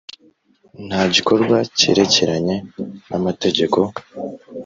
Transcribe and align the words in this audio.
nta 0.87 1.01
gikorwa 1.13 1.57
cyerekeranye 1.77 2.55
n 3.09 3.11
amategeko 3.19 3.79